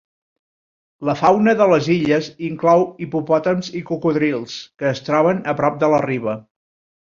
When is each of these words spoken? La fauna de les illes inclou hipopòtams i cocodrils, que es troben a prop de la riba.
La 1.09 1.13
fauna 1.17 1.53
de 1.59 1.67
les 1.71 1.89
illes 1.95 2.29
inclou 2.47 2.85
hipopòtams 3.07 3.69
i 3.81 3.83
cocodrils, 3.91 4.57
que 4.83 4.89
es 4.95 5.05
troben 5.11 5.45
a 5.53 5.57
prop 5.61 5.79
de 5.85 5.93
la 5.97 6.03
riba. 6.09 6.37